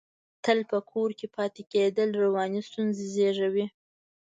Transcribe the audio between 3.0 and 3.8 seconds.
زېږوي.